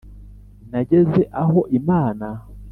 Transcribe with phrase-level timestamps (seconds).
[0.71, 2.27] Nageze aho Imana